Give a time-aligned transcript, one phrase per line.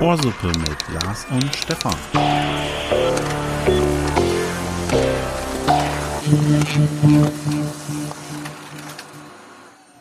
[0.00, 1.94] Ohrsuppe mit Lars und Stefan.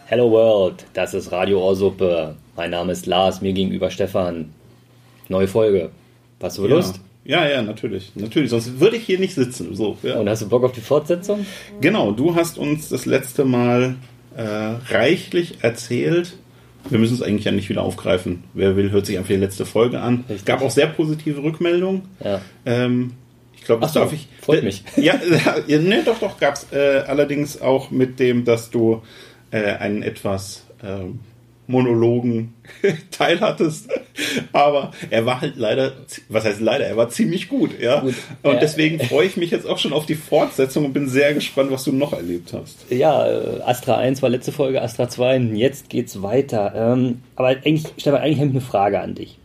[0.06, 2.36] Hello World, das ist Radio Ohrsuppe.
[2.56, 4.54] Mein Name ist Lars, mir gegenüber Stefan.
[5.29, 5.92] Neue Folge.
[6.42, 6.99] Hast du Lust?
[7.24, 8.12] Ja, ja, natürlich.
[8.15, 9.76] Natürlich, sonst würde ich hier nicht sitzen.
[9.76, 10.20] So, ja.
[10.20, 11.46] Und hast du Bock auf die Fortsetzung?
[11.79, 13.96] Genau, du hast uns das letzte Mal
[14.36, 16.34] äh, reichlich erzählt.
[16.90, 18.44] Wir müssen es eigentlich ja nicht wieder aufgreifen.
[18.54, 20.24] Wer will, hört sich einfach die letzte Folge an.
[20.30, 22.04] Es gab auch sehr positive Rückmeldungen.
[22.24, 22.41] Ja.
[22.66, 23.14] Ähm,
[23.55, 24.28] ich glaube, das so, darf ich.
[24.41, 24.84] freut mich.
[24.96, 25.20] Ja,
[25.68, 29.04] ja ne, doch, doch, gab es äh, allerdings auch mit dem, dass du
[29.52, 31.20] äh, einen etwas ähm,
[31.68, 32.54] Monologen
[33.12, 33.90] Teil hattest.
[34.54, 35.94] Aber er war halt leider,
[36.30, 38.02] was heißt leider, er war ziemlich gut, ja.
[38.02, 38.60] Gut, und ja.
[38.60, 41.84] deswegen freue ich mich jetzt auch schon auf die Fortsetzung und bin sehr gespannt, was
[41.84, 42.86] du noch erlebt hast.
[42.90, 46.74] Ja, äh, Astra 1 war letzte Folge, Astra 2, und jetzt geht's weiter.
[46.76, 49.38] Ähm, aber eigentlich, Stefan, eigentlich habe ich eine Frage an dich.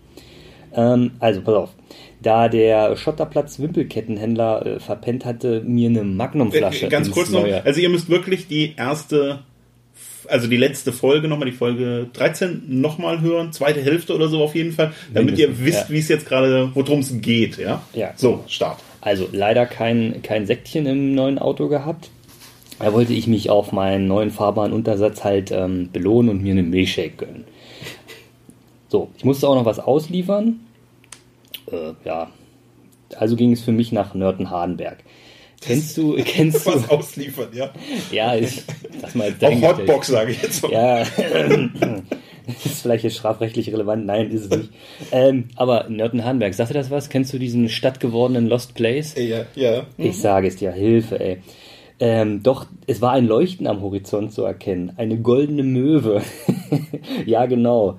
[0.75, 1.71] Ähm, also, pass auf.
[2.23, 6.87] Da der Schotterplatz Wimpelkettenhändler äh, verpennt hatte, mir eine Magnumflasche.
[6.87, 9.41] Äh, Ganz kurz noch, also ihr müsst wirklich die erste,
[10.29, 14.55] also die letzte Folge nochmal, die Folge 13 nochmal hören, zweite Hälfte oder so auf
[14.55, 15.95] jeden Fall, damit ihr Mindestens, wisst, ja.
[15.95, 17.83] wie es jetzt gerade, worum es geht, ja?
[17.95, 18.13] Ja.
[18.17, 18.79] So, Start.
[19.01, 22.11] Also leider kein, kein Säckchen im neuen Auto gehabt.
[22.79, 26.69] Da wollte ich mich auf meinen neuen fahrbaren Untersatz halt ähm, belohnen und mir einen
[26.69, 27.45] Milchshake gönnen.
[28.89, 30.61] So, ich musste auch noch was ausliefern.
[31.71, 32.31] Äh, ja,
[33.17, 34.99] also ging es für mich nach Nörten-Hardenberg.
[35.67, 37.71] Kennst du, kennst du, Was ausliefern, ja?
[38.13, 38.63] ja, ich,
[39.01, 39.63] das mal Auch.
[39.63, 40.73] Hotbox, sage ich jetzt mal.
[40.73, 40.99] Ja,
[42.47, 44.07] das ist vielleicht jetzt strafrechtlich relevant.
[44.07, 44.71] Nein, ist es nicht.
[45.11, 47.09] Ähm, aber Nörten-Hardenberg, sagt dir das was?
[47.09, 49.15] Kennst du diesen stadtgewordenen Lost Place?
[49.17, 49.87] Ja, ja.
[49.99, 51.39] Ich sage es dir, Hilfe, ey.
[51.99, 54.93] Ähm, doch, es war ein Leuchten am Horizont zu erkennen.
[54.97, 56.23] Eine goldene Möwe.
[57.27, 57.99] ja, genau.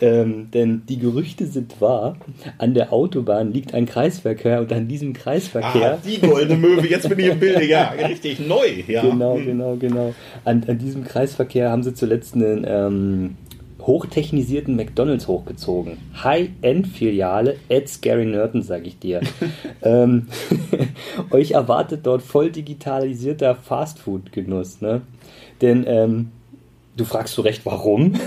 [0.00, 2.16] Ähm, denn die Gerüchte sind wahr.
[2.58, 5.94] An der Autobahn liegt ein Kreisverkehr und an diesem Kreisverkehr.
[5.94, 9.02] Ah, die goldene Möwe, jetzt bin ich im Bilde, ja, richtig neu, ja.
[9.02, 9.44] Genau, Hm.
[9.46, 10.14] genau, genau.
[10.44, 13.34] An, an diesem Kreisverkehr haben sie zuletzt einen ähm,
[13.80, 15.96] hochtechnisierten McDonalds hochgezogen.
[16.22, 19.20] High-End-Filiale at Scary Nerton, sag ich dir.
[19.82, 20.28] ähm,
[21.30, 25.00] euch erwartet dort voll digitalisierter Fastfood-Genuss, ne?
[25.60, 26.28] Denn ähm,
[26.96, 28.12] du fragst zu Recht, warum?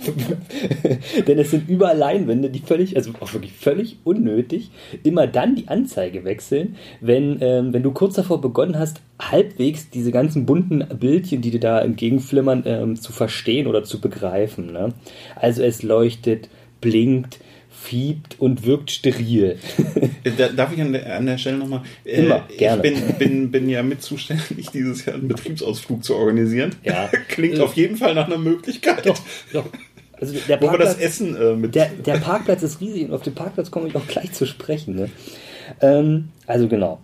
[1.26, 4.70] Denn es sind überall Leinwände, die völlig, also auch wirklich völlig unnötig,
[5.02, 10.12] immer dann die Anzeige wechseln, wenn, ähm, wenn du kurz davor begonnen hast, halbwegs diese
[10.12, 14.72] ganzen bunten Bildchen, die dir da entgegenflimmern, ähm, zu verstehen oder zu begreifen.
[14.72, 14.94] Ne?
[15.36, 16.48] Also es leuchtet,
[16.80, 17.40] blinkt,
[17.80, 19.58] fiebt und wirkt steril.
[20.36, 21.82] Da, darf ich an der, an der Stelle nochmal?
[22.04, 22.86] Immer, gerne.
[22.86, 26.74] Ich bin, bin, bin ja mit zuständig, dieses Jahr einen Betriebsausflug zu organisieren.
[26.84, 27.10] Ja.
[27.28, 29.06] Klingt Äh, auf jeden Fall nach einer Möglichkeit.
[29.06, 29.18] Doch,
[29.52, 29.66] doch.
[30.20, 31.74] Also der Wo wir das Parkplatz- Essen äh, mit.
[31.74, 34.94] Der, der Parkplatz ist riesig und auf den Parkplatz komme ich auch gleich zu sprechen.
[34.94, 35.08] Ne?
[35.80, 36.98] Ähm, also genau.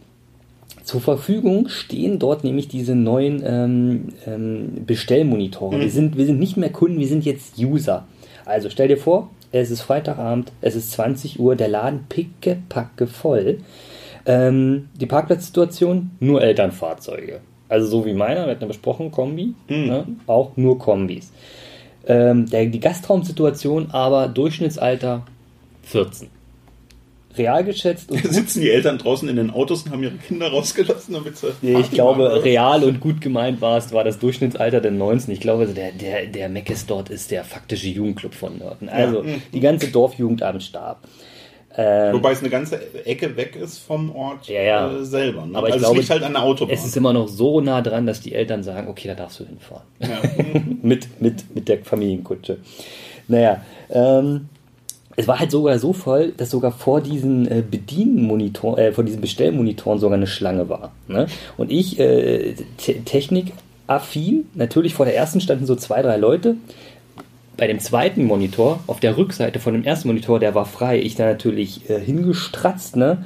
[0.85, 5.81] Zur Verfügung stehen dort nämlich diese neuen ähm, ähm, Bestellmonitore.
[5.81, 8.07] Wir, sind, wir sind nicht mehr Kunden, wir sind jetzt User.
[8.45, 13.09] Also stell dir vor, es ist Freitagabend, es ist 20 Uhr, der Laden picke, packe
[13.09, 13.59] voll.
[14.27, 17.41] Ähm, die Parkplatzsituation, nur Elternfahrzeuge.
[17.69, 20.07] Also so wie meiner, wir hatten ja besprochen, Kombi, ne?
[20.29, 21.33] auch nur Kombis.
[22.07, 25.27] Ähm, der, die Gastraumsituation aber Durchschnittsalter
[25.83, 26.29] 14.
[27.37, 31.13] Real geschätzt und Sitzen die Eltern draußen in den Autos und haben ihre Kinder rausgelassen,
[31.15, 31.49] damit sie.
[31.61, 35.35] Nee, ich glaube, real und gut gemeint war es, war das Durchschnittsalter der 19.
[35.35, 38.89] Ich glaube, der, der, der Meckes dort ist der faktische Jugendclub von Nörten.
[38.89, 39.35] Also Ja.
[39.53, 40.97] die ganze Dorfjugend am Start.
[41.79, 44.93] Ähm, Wobei es eine ganze Ecke weg ist vom Ort Ja, ja.
[44.93, 45.45] Äh, selber.
[45.45, 45.59] Ne?
[45.59, 46.75] Aber ich also glaube, es liegt halt an der Autobahn.
[46.75, 49.45] es ist immer noch so nah dran, dass die Eltern sagen, okay, da darfst du
[49.45, 49.85] hinfahren.
[50.01, 50.09] ja.
[50.83, 52.59] mit, mit, mit der Familienkutsche.
[53.29, 53.61] Naja,
[53.91, 54.49] ähm,
[55.17, 59.21] es war halt sogar so voll, dass sogar vor diesen äh, Bedienmonitor, äh, vor diesen
[59.21, 60.93] Bestellmonitoren sogar eine Schlange war.
[61.09, 61.27] Ne?
[61.57, 66.57] Und ich, äh, te technikaffin, natürlich vor der ersten standen so zwei, drei Leute.
[67.57, 71.01] Bei dem zweiten Monitor, auf der Rückseite von dem ersten Monitor, der war frei.
[71.01, 73.25] Ich da natürlich äh, hingestratzt, ne?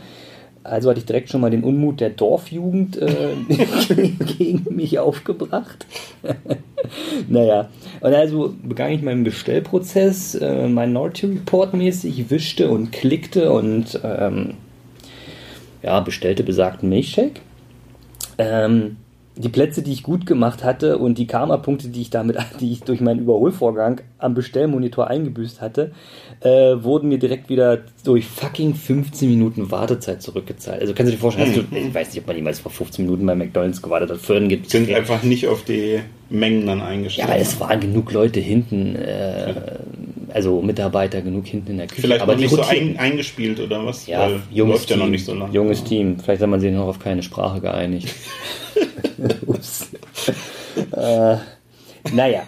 [0.62, 3.34] Also hatte ich direkt schon mal den Unmut der Dorfjugend äh,
[4.38, 5.86] gegen mich aufgebracht.
[7.28, 13.98] naja, und also begann ich meinen Bestellprozess, äh, Minority Report mäßig, wischte und klickte und
[14.04, 14.54] ähm,
[15.82, 17.40] ja, bestellte besagten Milchshake.
[18.36, 18.98] Ähm,
[19.40, 22.82] die Plätze, die ich gut gemacht hatte und die Karma-Punkte, die ich damit, die ich
[22.82, 25.92] durch meinen Überholvorgang am Bestellmonitor eingebüßt hatte,
[26.40, 26.48] äh,
[26.82, 30.80] wurden mir direkt wieder durch fucking 15 Minuten Wartezeit zurückgezahlt.
[30.80, 31.66] Also kannst du dir vorstellen, hm.
[31.70, 34.18] du, ich weiß nicht, ob man jemals vor 15 Minuten bei McDonalds gewartet hat.
[34.18, 37.28] Föhren gibt Sind einfach nicht auf die Mengen dann eingestellt.
[37.28, 39.54] Ja, aber es waren genug Leute hinten, äh,
[40.32, 42.02] also Mitarbeiter genug hinten in der Küche.
[42.02, 44.06] Vielleicht aber nicht so ein, eingespielt oder was?
[44.06, 45.52] Ja, Weil junges läuft Team, ja noch nicht so lange.
[45.52, 46.18] Junges Team.
[46.20, 48.14] Vielleicht hat man sich noch auf keine Sprache geeinigt.
[51.00, 51.36] Äh,
[52.12, 52.42] naja.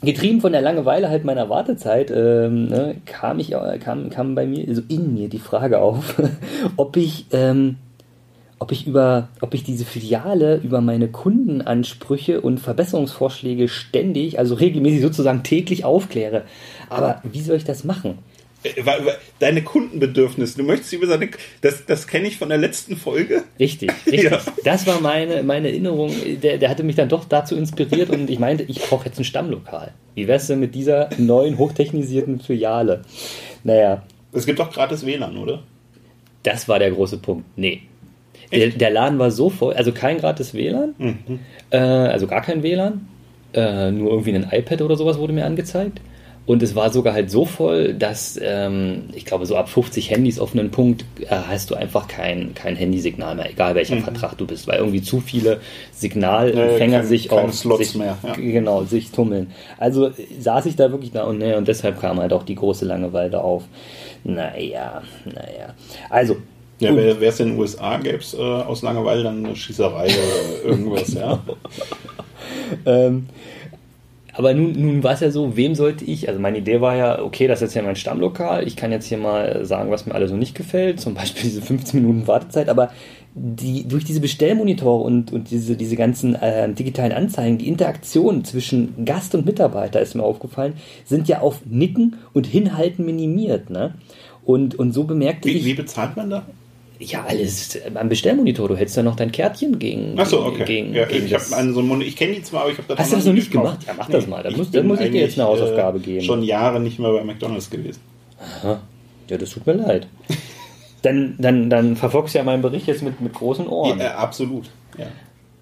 [0.00, 4.68] Getrieben von der Langeweile halt meiner Wartezeit ähm, ne, kam, ich, kam, kam bei mir,
[4.68, 6.14] also in mir die Frage auf,
[6.76, 7.76] ob ich, ähm,
[8.60, 15.02] ob ich über, ob ich diese Filiale über meine Kundenansprüche und Verbesserungsvorschläge ständig, also regelmäßig
[15.02, 16.44] sozusagen täglich aufkläre.
[16.88, 18.18] Aber wie soll ich das machen?
[18.64, 18.72] Äh,
[19.38, 20.58] deine Kundenbedürfnisse.
[20.58, 21.28] Du möchtest über seine.
[21.60, 23.44] Das, das kenne ich von der letzten Folge.
[23.58, 24.30] Richtig, richtig.
[24.30, 24.40] Ja.
[24.64, 26.12] Das war meine, meine Erinnerung.
[26.42, 29.24] Der, der hatte mich dann doch dazu inspiriert und ich meinte, ich brauche jetzt ein
[29.24, 29.92] Stammlokal.
[30.14, 33.02] Wie wär's denn mit dieser neuen, hochtechnisierten Filiale?
[33.62, 34.02] Naja.
[34.32, 35.62] Es gibt doch gratis WLAN, oder?
[36.42, 37.44] Das war der große Punkt.
[37.56, 37.82] Nee.
[38.52, 41.40] Der, der, Laden war so voll, also kein gratis WLAN, mhm.
[41.70, 43.06] äh, also gar kein WLAN,
[43.52, 46.00] äh, nur irgendwie ein iPad oder sowas wurde mir angezeigt.
[46.48, 50.38] Und es war sogar halt so voll, dass ähm, ich glaube, so ab 50 Handys
[50.38, 54.04] auf einen Punkt äh, hast du einfach kein, kein Handysignal mehr, egal welcher mhm.
[54.04, 55.60] Vertrag du bist, weil irgendwie zu viele
[55.92, 58.32] Signalempfänger äh, sich auf sich, mehr, ja.
[58.32, 59.52] genau, sich tummeln.
[59.76, 60.10] Also
[60.40, 63.44] saß ich da wirklich da und, ne, und deshalb kam halt auch die große Langeweile
[63.44, 63.64] auf.
[64.24, 65.74] Naja, naja.
[66.08, 66.38] Also,
[66.78, 70.64] ja, wäre es in den USA, gäbe es äh, aus Langeweile dann eine Schießerei oder
[70.64, 71.42] irgendwas, ja.
[72.86, 73.26] ähm,
[74.38, 77.20] aber nun, nun war es ja so, wem sollte ich, also meine Idee war ja,
[77.20, 80.14] okay, das ist jetzt ja mein Stammlokal, ich kann jetzt hier mal sagen, was mir
[80.14, 82.92] alle so nicht gefällt, zum Beispiel diese 15 Minuten Wartezeit, aber
[83.34, 89.04] die, durch diese Bestellmonitore und, und diese, diese ganzen äh, digitalen Anzeigen, die Interaktion zwischen
[89.04, 90.74] Gast und Mitarbeiter, ist mir aufgefallen,
[91.04, 93.70] sind ja auf Nicken und Hinhalten minimiert.
[93.70, 93.94] Ne?
[94.44, 95.64] Und, und so bemerkte wie, ich.
[95.64, 96.46] Wie bezahlt man da?
[97.00, 98.68] Ja, alles am Bestellmonitor.
[98.68, 100.18] Du hältst ja noch dein Kärtchen gegen.
[100.18, 100.64] Achso, okay.
[100.64, 102.88] Gegen, ja, gegen ich habe einen so einen Ich kenne die zwar, aber ich habe
[102.88, 103.78] das Hast du das noch nicht gemacht?
[103.86, 104.42] Ja, mach das mal.
[104.42, 106.24] Da muss, muss ich dir jetzt eine Hausaufgabe äh, geben.
[106.24, 108.00] Schon Jahre nicht mehr bei McDonalds gewesen.
[108.40, 108.80] Aha.
[109.28, 110.08] Ja, das tut mir leid.
[111.02, 114.00] dann, dann, dann verfolgst du ja meinen Bericht jetzt mit, mit großen Ohren.
[114.00, 114.68] Ja, absolut.
[114.98, 115.06] Ja.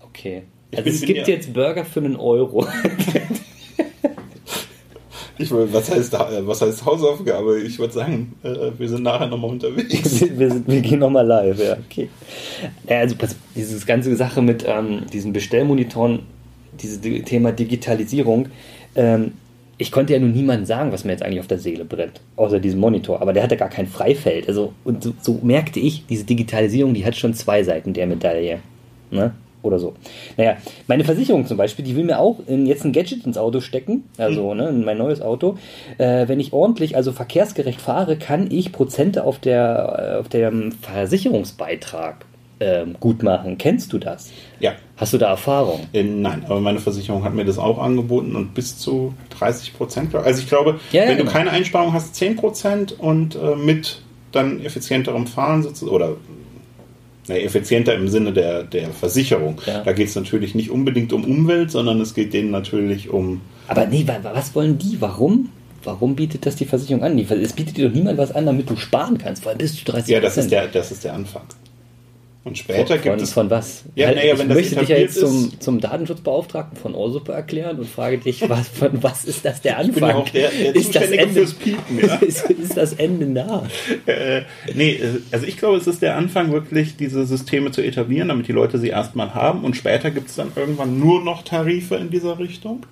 [0.00, 0.44] Okay.
[0.72, 2.66] Also bin, es gibt jetzt Burger für einen Euro.
[5.38, 7.60] Ich will, was heißt, was heißt Hausaufgabe?
[7.60, 10.20] Ich würde sagen, äh, wir sind nachher nochmal unterwegs.
[10.38, 12.08] wir, sind, wir gehen nochmal live, ja, okay.
[12.86, 13.14] Also
[13.54, 16.20] dieses ganze Sache mit ähm, diesen Bestellmonitoren,
[16.80, 18.48] dieses Thema Digitalisierung,
[18.94, 19.32] ähm,
[19.78, 22.60] ich konnte ja nun niemandem sagen, was mir jetzt eigentlich auf der Seele brennt, außer
[22.60, 24.48] diesem Monitor, aber der hatte gar kein Freifeld.
[24.48, 28.60] Also, und so, so merkte ich, diese Digitalisierung, die hat schon zwei Seiten der Medaille.
[29.10, 29.34] Ne?
[29.66, 29.94] Oder so.
[30.36, 33.60] Naja, meine Versicherung zum Beispiel, die will mir auch in, jetzt ein Gadget ins Auto
[33.60, 34.56] stecken, also mhm.
[34.58, 35.58] ne, in mein neues Auto.
[35.98, 40.72] Äh, wenn ich ordentlich, also verkehrsgerecht fahre, kann ich Prozente auf, der, äh, auf dem
[40.72, 42.24] Versicherungsbeitrag
[42.58, 43.58] äh, gut machen.
[43.58, 44.32] Kennst du das?
[44.60, 44.72] Ja.
[44.96, 45.80] Hast du da Erfahrung?
[45.92, 50.14] Äh, nein, aber meine Versicherung hat mir das auch angeboten und bis zu 30 Prozent.
[50.14, 51.32] Also ich glaube, ja, wenn ja, du genau.
[51.32, 54.00] keine Einsparung hast, 10 Prozent und äh, mit
[54.32, 56.16] dann effizienterem Fahren sozusagen, oder
[57.28, 59.60] effizienter im Sinne der, der Versicherung.
[59.66, 59.82] Ja.
[59.82, 63.40] Da geht es natürlich nicht unbedingt um Umwelt, sondern es geht denen natürlich um.
[63.68, 65.00] Aber nee, was wollen die?
[65.00, 65.50] Warum?
[65.82, 67.18] Warum bietet das die Versicherung an?
[67.18, 69.84] Es bietet dir doch niemand was an, damit du sparen kannst, vor allem bis zu
[69.84, 71.42] 30 Ja, das ist der, das ist der Anfang.
[72.46, 73.32] Und später von, gibt es.
[73.32, 73.82] Von was?
[73.96, 77.88] Ja, halt, naja, ich möchte dich ja jetzt zum, zum Datenschutzbeauftragten von Orsuppe erklären und
[77.88, 79.90] frage dich, was, von was ist das der Anfang?
[79.90, 81.98] Ich bin ja auch der, der ist das Ende, fürs Piepen.
[82.06, 82.14] Ja?
[82.20, 83.66] ist, ist, das Ende nah?
[84.06, 84.42] Äh,
[84.76, 88.46] nee, äh, also ich glaube, es ist der Anfang, wirklich diese Systeme zu etablieren, damit
[88.46, 89.64] die Leute sie erstmal haben.
[89.64, 92.86] Und später gibt es dann irgendwann nur noch Tarife in dieser Richtung.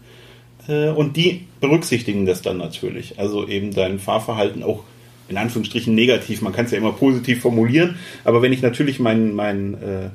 [0.66, 3.20] Äh, und die berücksichtigen das dann natürlich.
[3.20, 4.82] Also eben dein Fahrverhalten auch
[5.28, 9.34] in Anführungsstrichen negativ, man kann es ja immer positiv formulieren, aber wenn ich natürlich meinen
[9.34, 10.10] mein, äh,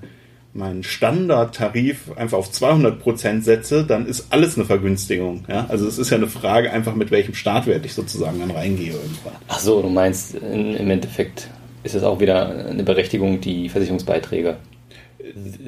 [0.53, 5.45] mein Standardtarif einfach auf 200 Prozent setze, dann ist alles eine Vergünstigung.
[5.47, 5.67] Ja?
[5.69, 9.33] Also es ist ja eine Frage einfach, mit welchem Startwert ich sozusagen dann reingehe irgendwann.
[9.47, 11.49] Ach so, du meinst im Endeffekt
[11.83, 14.57] ist es auch wieder eine Berechtigung, die Versicherungsbeiträge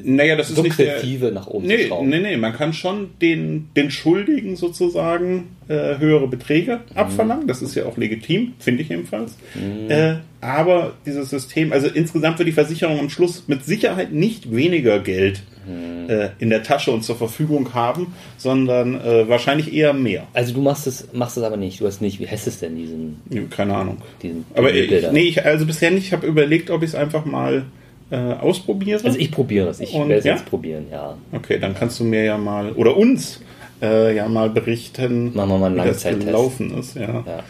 [0.03, 3.91] naja, das ist nicht der, nach oben nee, nee, nee, man kann schon den, den
[3.91, 6.98] Schuldigen sozusagen äh, höhere Beträge mhm.
[6.98, 7.48] abverlangen.
[7.48, 9.38] Das ist ja auch legitim, finde ich jedenfalls.
[9.56, 9.89] Mhm.
[9.89, 15.00] Äh, aber dieses System, also insgesamt wird die Versicherung am Schluss mit Sicherheit nicht weniger
[15.00, 16.10] Geld mhm.
[16.10, 20.27] äh, in der Tasche und zur Verfügung haben, sondern äh, wahrscheinlich eher mehr.
[20.34, 21.80] Also du machst es, machst es aber nicht.
[21.80, 23.50] Du hast nicht, wie heißt es denn, diesen?
[23.50, 23.98] Keine Ahnung.
[24.22, 26.06] Diesen aber ich, nee, ich, also bisher nicht.
[26.06, 27.65] Ich habe überlegt, ob ich es einfach mal
[28.12, 29.03] äh, ausprobiere.
[29.03, 29.80] Also ich probiere es.
[29.80, 30.34] Ich werde es ja?
[30.34, 31.18] jetzt probieren, ja.
[31.32, 33.41] Okay, dann kannst du mir ja mal oder uns
[33.82, 36.96] äh, ja mal berichten, Machen wir mal einen wie das gelaufen ist.
[36.96, 37.24] Ja.
[37.25, 37.44] ja.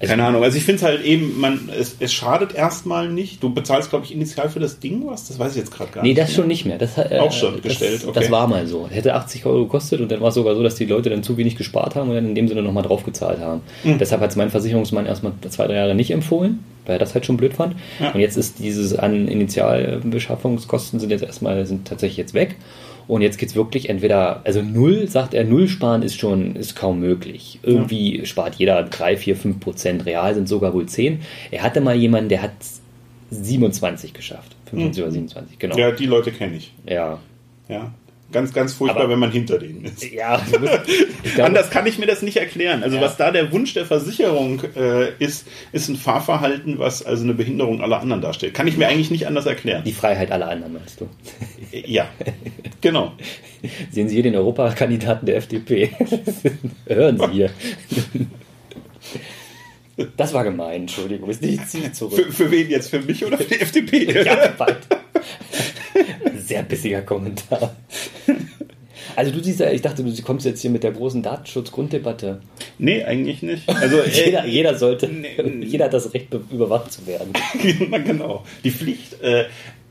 [0.00, 0.44] Also Keine Ahnung.
[0.44, 3.42] Also ich finde es halt eben, man, es, es schadet erstmal nicht.
[3.42, 5.26] Du bezahlst, glaube ich, initial für das Ding was.
[5.26, 6.20] Das weiß ich jetzt gerade gar Nee, nicht.
[6.20, 6.78] das schon nicht mehr.
[6.78, 8.20] Das, äh, Auch schon das, gestellt, okay.
[8.20, 8.86] Das war mal so.
[8.88, 11.36] Hätte 80 Euro gekostet und dann war es sogar so, dass die Leute dann zu
[11.36, 13.60] wenig gespart haben und dann in dem Sinne nochmal draufgezahlt haben.
[13.82, 13.98] Mhm.
[13.98, 17.26] Deshalb hat es mein Versicherungsmann erstmal zwei, drei Jahre nicht empfohlen, weil er das halt
[17.26, 17.74] schon blöd fand.
[17.98, 18.12] Ja.
[18.12, 22.54] Und jetzt ist dieses an Initialbeschaffungskosten sind jetzt erstmal, sind tatsächlich jetzt weg.
[23.08, 27.00] Und jetzt geht's wirklich entweder, also null, sagt er, null sparen ist schon, ist kaum
[27.00, 27.58] möglich.
[27.62, 31.20] Irgendwie spart jeder drei, vier, fünf Prozent, real sind sogar wohl zehn.
[31.50, 32.52] Er hatte mal jemanden, der hat
[33.30, 34.54] 27 geschafft.
[34.66, 35.76] 25 oder 27, genau.
[35.78, 36.72] Ja, die Leute kenne ich.
[36.86, 37.18] Ja.
[37.68, 37.92] Ja.
[38.30, 40.04] Ganz, ganz furchtbar, Aber- wenn man hinter denen ist.
[40.12, 40.80] Ja, glaube,
[41.42, 42.82] Anders kann ich mir das nicht erklären.
[42.82, 43.02] Also Ja.
[43.02, 47.80] was da der Wunsch der Versicherung äh, ist, ist ein Fahrverhalten, was also eine Behinderung
[47.80, 48.52] aller anderen darstellt.
[48.52, 49.82] Kann ich mir eigentlich nicht anders erklären.
[49.84, 51.08] die Freiheit aller anderen, meinst du?
[51.72, 52.06] Ja,
[52.82, 53.12] genau.
[53.90, 55.90] Sehen Sie hier den Europakandidaten der FDP?
[56.86, 57.50] Hören Sie hier.
[60.16, 61.28] Das war gemein, Entschuldigung.
[61.30, 62.14] Ist nicht zurück.
[62.14, 62.90] Für, für wen jetzt?
[62.90, 64.22] Für mich oder für die FDP?
[64.24, 64.76] Ja, bald.
[66.38, 67.74] Sehr bissiger Kommentar.
[69.18, 72.38] Also du siehst ja, ich dachte, du kommst jetzt hier mit der großen Datenschutzgrunddebatte.
[72.78, 73.68] Nee, eigentlich nicht.
[73.68, 75.30] Also äh, Jeder, jeder sollte, nee.
[75.64, 77.32] jeder hat das Recht, be- überwacht zu werden.
[78.04, 78.44] genau.
[78.62, 79.20] Die Pflicht.
[79.20, 79.46] Äh,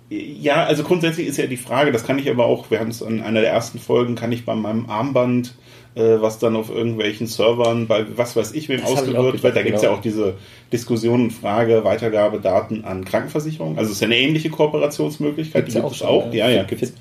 [0.10, 3.02] ja, also grundsätzlich ist ja die Frage, das kann ich aber auch, wir haben es
[3.02, 5.54] in einer der ersten Folgen, kann ich bei meinem Armband,
[5.96, 9.44] äh, was dann auf irgendwelchen Servern, bei was weiß ich wem Das auch ausgewirkt gedacht,
[9.44, 9.94] wird, da gibt es genau.
[9.94, 10.36] ja auch diese
[10.72, 13.78] Diskussion und Frage, Weitergabe Daten an Krankenversicherungen.
[13.78, 16.32] Also es ist ja eine ähnliche Kooperationsmöglichkeit, die gibt es auch.
[16.34, 16.94] Ja, ja, gibt es.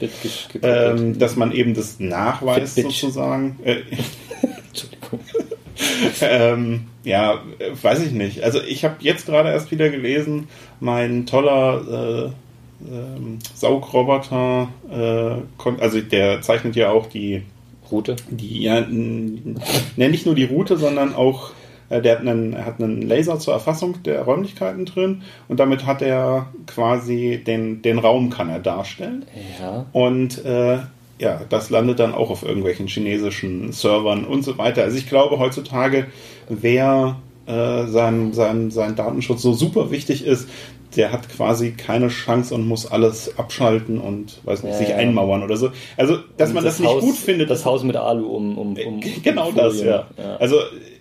[0.63, 2.93] Ähm, dass man eben das nachweist Fitbit.
[2.93, 3.59] sozusagen.
[3.63, 3.77] Äh,
[4.69, 5.21] Entschuldigung.
[6.23, 8.43] ähm, ja, äh, weiß ich nicht.
[8.43, 10.49] Also ich habe jetzt gerade erst wieder gelesen,
[10.81, 12.46] mein toller äh,
[12.91, 17.43] ähm, Saugroboter, äh, also der zeichnet ja auch die,
[17.91, 18.17] Route.
[18.31, 19.61] die ja, n-
[19.97, 21.51] ne, nicht nur die Route, sondern auch
[21.89, 25.87] äh, der hat einen, er hat einen Laser zur Erfassung der Räumlichkeiten drin und damit
[25.87, 29.25] hat er quasi den, den Raum kann er darstellen.
[29.61, 29.87] Ja.
[29.93, 30.79] Und äh,
[31.19, 34.83] ja, das landet dann auch auf irgendwelchen chinesischen Servern und so weiter.
[34.83, 36.07] Also ich glaube heutzutage,
[36.49, 37.17] wer
[37.47, 40.49] äh, sein, sein, sein Datenschutz so super wichtig ist,
[40.97, 44.97] der hat quasi keine Chance und muss alles abschalten und weiß nicht, Ja, sich ja.
[44.97, 45.71] einmauern oder so.
[45.97, 48.59] Also, dass man das, nicht Haus, gut findet, Das Haus mit Alu um.
[48.59, 50.05] um, um genau um das, Folien.
[50.19, 50.37] ja.
[50.37, 50.57] Also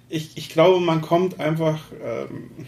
[0.09, 1.79] ich, ich glaube, man kommt einfach.
[2.03, 2.65] Ähm,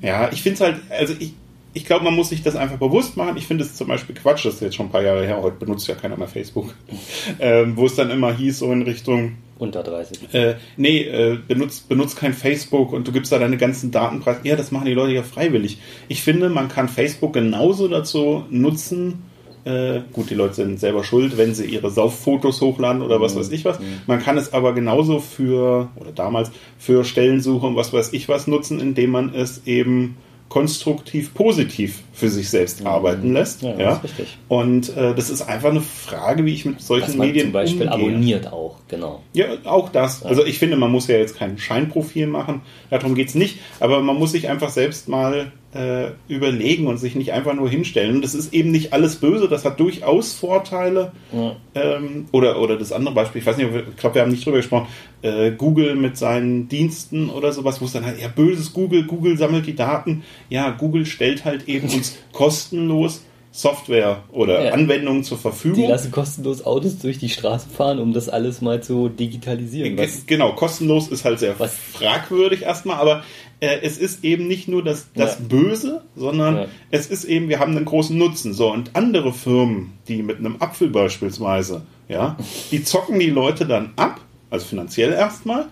[0.00, 1.32] ja, ich finde es halt, also ich,
[1.74, 3.36] ich glaube, man muss sich das einfach bewusst machen.
[3.36, 5.56] Ich finde es zum Beispiel Quatsch, das ist jetzt schon ein paar Jahre her, heute
[5.56, 6.74] benutzt ja keiner mehr Facebook,
[7.40, 10.32] ähm, wo es dann immer hieß, so in Richtung, Unter 30.
[10.34, 14.38] äh, nee, äh, benutzt, benutzt kein Facebook und du gibst da deine ganzen Daten preis.
[14.44, 15.78] Ja, das machen die Leute ja freiwillig.
[16.06, 19.24] Ich finde, man kann Facebook genauso dazu nutzen.
[19.64, 23.50] Äh, gut, die Leute sind selber schuld, wenn sie ihre Sauffotos hochladen oder was weiß
[23.50, 23.80] ich was.
[24.06, 28.46] Man kann es aber genauso für, oder damals, für Stellensuche und was weiß ich was
[28.46, 30.16] nutzen, indem man es eben
[30.48, 33.62] konstruktiv positiv für sich selbst arbeiten lässt.
[33.62, 34.38] Ja, Ja, das ist richtig.
[34.48, 37.52] Und äh, das ist einfach eine Frage, wie ich mit solchen Was man Medien zum
[37.52, 38.08] Beispiel umgehe.
[38.08, 39.22] abonniert auch, genau.
[39.34, 40.22] Ja, auch das.
[40.24, 44.16] Also ich finde, man muss ja jetzt kein Scheinprofil machen, darum geht's nicht, aber man
[44.16, 48.16] muss sich einfach selbst mal äh, überlegen und sich nicht einfach nur hinstellen.
[48.16, 51.12] Und das ist eben nicht alles böse, das hat durchaus Vorteile.
[51.32, 51.56] Ja.
[51.74, 54.56] Ähm, oder, oder das andere Beispiel, ich weiß nicht, ich glaube, wir haben nicht drüber
[54.58, 54.86] gesprochen,
[55.20, 59.36] äh, Google mit seinen Diensten oder sowas, wo es dann halt, ja, böses Google, Google
[59.36, 60.22] sammelt die Daten.
[60.48, 64.72] Ja, Google stellt halt eben uns kostenlos Software oder Ja.
[64.72, 65.88] Anwendungen zur Die Verfügung.
[65.88, 69.98] lassen kostenlos Autos durch die Straße fahren, um das alles mal zu digitalisieren.
[70.26, 73.22] Genau, kostenlos ist halt sehr fragwürdig erstmal, aber
[73.60, 75.44] äh, es ist eben nicht nur das, das Ja.
[75.48, 76.66] Böse, sondern Ja.
[76.90, 78.52] es ist eben, wir haben einen großen Nutzen.
[78.52, 82.36] So, und andere Firmen, die mit einem Apfel beispielsweise, ja,
[82.70, 85.66] die zocken die Leute dann ab, also finanziell erstmal,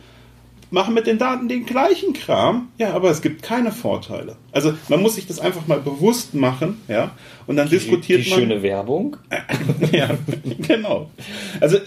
[0.72, 4.34] machen mit den Daten den gleichen Kram, ja, aber es gibt keine Vorteile.
[4.50, 7.12] Also man muss sich das einfach mal bewusst machen, ja,
[7.46, 8.38] und dann diskutiert die man.
[8.40, 9.16] schöne Werbung.
[9.92, 10.10] Ja,
[10.66, 11.08] genau.
[11.60, 11.80] Also äh,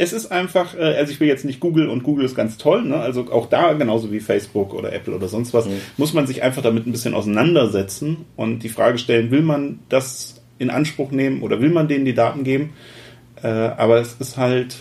[0.00, 2.84] es ist einfach, äh, also ich will jetzt nicht Google und Google ist ganz toll,
[2.84, 2.96] ne?
[2.96, 6.62] Also auch da, genauso wie Facebook oder Apple oder sonst was, muss man sich einfach
[6.62, 11.60] damit ein bisschen auseinandersetzen und die Frage stellen, will man das in Anspruch nehmen oder
[11.60, 12.72] will man denen die Daten geben?
[13.42, 14.76] Äh, aber es ist halt,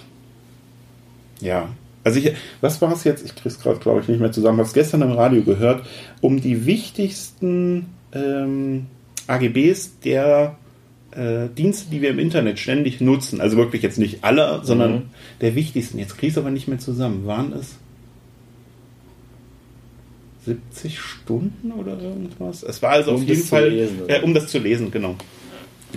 [1.41, 1.67] ja.
[2.05, 3.25] Also ich, was war es jetzt?
[3.25, 4.55] Ich krieg's gerade, glaube ich, nicht mehr zusammen.
[4.55, 5.85] Ich habe es gestern im Radio gehört,
[6.21, 8.87] um die wichtigsten ähm,
[9.27, 10.55] AGBs der
[11.11, 15.01] äh, Dienste, die wir im Internet ständig nutzen, also wirklich jetzt nicht alle, sondern Mhm.
[15.41, 17.75] der wichtigsten, jetzt kriege ich es aber nicht mehr zusammen, waren es
[20.45, 22.63] 70 Stunden oder irgendwas.
[22.63, 25.15] Es war also Um auf jeden Fall, lesen, äh, um das zu lesen, genau.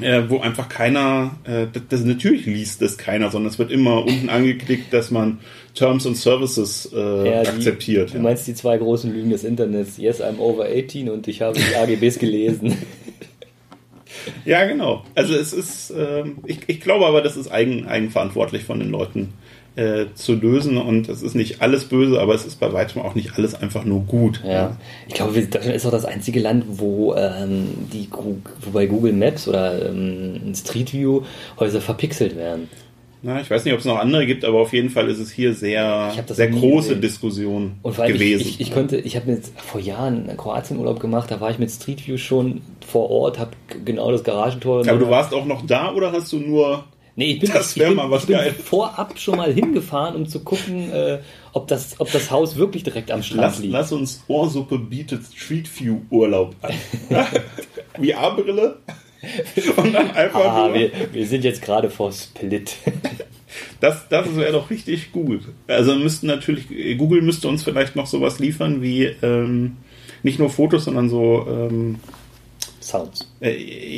[0.00, 4.04] Äh, wo einfach keiner, äh, das, das natürlich liest das keiner, sondern es wird immer
[4.07, 5.38] unten angeklickt, dass man
[5.75, 8.14] Terms and Services äh, Ja, die- akzeptiert.
[8.14, 9.99] Du meinst die zwei großen Lügen des Internets.
[9.99, 12.75] Yes, I'm over 18 und ich habe die AGBs gelesen.
[14.45, 15.05] Ja, genau.
[15.14, 19.35] Also es ist, ähm, ich, ich glaube aber, das ist eigen, eigenverantwortlich von den Leuten
[19.75, 23.14] äh, zu lösen und es ist nicht alles böse, aber es ist bei weitem auch
[23.14, 24.43] nicht alles einfach nur gut.
[24.47, 24.76] Ja,
[25.09, 29.49] ich glaube, Deutschland ist auch das einzige Land, wo ähm, die wo bei Google Maps
[29.49, 31.23] oder ähm, Street View
[31.59, 32.69] Häuser verpixelt werden.
[33.25, 35.31] Na, ich weiß nicht, ob es noch andere gibt, aber auf jeden Fall ist es
[35.31, 37.00] hier sehr, sehr große gesehen.
[37.00, 38.41] Diskussion Und allem, gewesen.
[38.41, 41.50] ich, ich, ich konnte, ich habe mir jetzt vor Jahren einen Kroatien-Urlaub gemacht, da war
[41.50, 43.52] ich mit Street View schon vor Ort, habe
[43.85, 44.81] genau das Garagentor.
[44.88, 47.83] aber du warst auch noch da oder hast du nur Nee, ich bin, Das ich
[47.83, 48.55] bin, mal was ich bin geil.
[48.55, 51.19] vorab schon mal hingefahren, um zu gucken, äh,
[51.52, 53.73] ob, das, ob das Haus wirklich direkt am Strand Lass, liegt.
[53.73, 56.73] lass uns Ohrsuppe bietet Street View Urlaub an.
[58.02, 58.79] VR-Brille
[59.76, 60.75] und dann einfach Ah, nur.
[60.79, 62.75] wir, wir sind jetzt gerade vor Split.
[63.81, 65.43] Das, das wäre doch richtig gut.
[65.67, 69.76] Also müssten natürlich, Google müsste uns vielleicht noch sowas liefern wie ähm,
[70.23, 71.97] nicht nur Fotos, sondern so, ähm,
[72.81, 73.29] Sounds.
[73.43, 73.55] äh,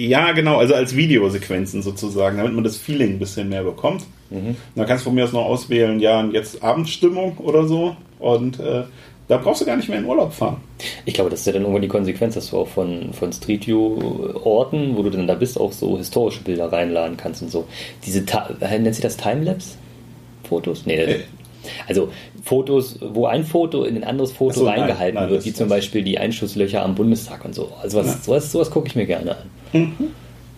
[0.09, 4.05] ja genau, also als Videosequenzen sozusagen, damit man das Feeling ein bisschen mehr bekommt.
[4.31, 4.57] Mhm.
[4.75, 7.95] Dann kannst du von mir aus noch auswählen, ja, und jetzt Abendstimmung oder so.
[8.19, 8.83] Und äh,
[9.29, 10.57] da brauchst du gar nicht mehr in Urlaub fahren.
[11.05, 13.67] Ich glaube, das ist ja dann irgendwann die Konsequenz, dass du auch von, von Street
[13.67, 13.99] View
[14.45, 17.65] Orten, wo du dann da bist, auch so historische Bilder reinladen kannst und so.
[18.05, 20.87] Diese, Ta äh, nennt sich das Timelapse-Fotos?
[20.87, 21.21] Nee, Äh.
[21.89, 22.09] also
[22.43, 25.53] Fotos, wo ein Foto in ein anderes Foto so, nein, reingehalten nein, wird, das- wie
[25.55, 27.71] zum Beispiel die Einschusslöcher am Bundestag und so.
[27.83, 28.19] Also was, Ja.
[28.23, 29.37] sowas, sowas gucke ich mir gerne an.
[29.73, 29.93] Mhm.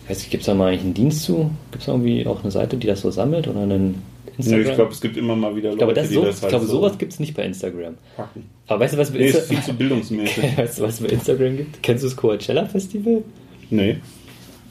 [0.03, 1.49] Ich weiß nicht, gibt es da mal eigentlich einen Dienst zu?
[1.71, 4.01] Gibt es irgendwie auch eine Seite, die das so sammelt oder einen
[4.37, 4.65] Instagram?
[4.65, 6.41] ich glaube, es gibt immer mal wieder Ich glaube, Leute, das die so, das ich
[6.43, 7.95] halt glaube so sowas gibt es nicht bei Instagram.
[8.15, 8.43] packen.
[8.67, 10.43] Aber weißt du, was bei, Nee, ist viel zu bildungsmäßig.
[10.57, 11.83] weißt du, was es bei Instagram gibt?
[11.83, 13.23] Kennst du das Coachella Festival?
[13.69, 13.97] nee.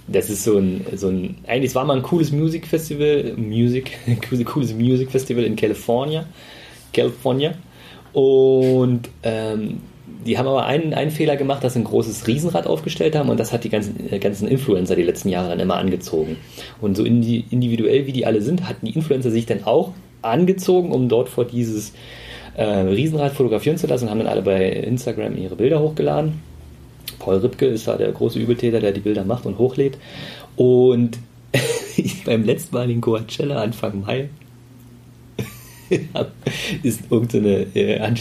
[0.08, 3.98] Das ist so ein, so ein, eigentlich es war mal ein cooles Music Festival, Music,
[4.46, 6.26] cooles Music Festival in California,
[6.92, 7.54] California.
[8.12, 9.80] Und ähm,
[10.24, 13.38] die haben aber einen, einen Fehler gemacht, dass sie ein großes Riesenrad aufgestellt haben und
[13.38, 16.36] das hat die ganzen, äh, ganzen Influencer die letzten Jahre dann immer angezogen.
[16.80, 20.92] Und so indi individuell wie die alle sind, hatten die Influencer sich dann auch angezogen,
[20.92, 21.92] um dort vor dieses
[22.56, 26.40] äh, Riesenrad fotografieren zu lassen und haben dann alle bei Instagram ihre Bilder hochgeladen.
[27.18, 29.98] Paul Ripke ist da der große Übeltäter, der die Bilder macht und hochlädt.
[30.56, 31.18] Und
[32.24, 34.28] beim letztmaligen Coachella Anfang Mai
[36.82, 37.98] ist irgendeine äh,